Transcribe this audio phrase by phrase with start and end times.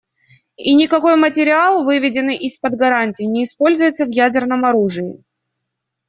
[0.57, 5.23] И никакой материал, выведенный из-под гарантий, не используется в ядерном оружии.